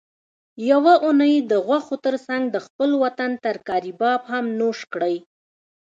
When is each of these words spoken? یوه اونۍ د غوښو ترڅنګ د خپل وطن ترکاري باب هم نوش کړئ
یوه 0.71 0.93
اونۍ 1.05 1.35
د 1.51 1.53
غوښو 1.65 1.95
ترڅنګ 2.05 2.43
د 2.51 2.57
خپل 2.65 2.89
وطن 3.03 3.31
ترکاري 3.45 3.93
باب 4.01 4.21
هم 4.31 4.45
نوش 4.59 4.79
کړئ 4.93 5.15